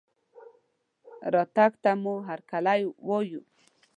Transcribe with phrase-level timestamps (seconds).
[1.33, 3.41] رتګ ته مو هرکلى وايو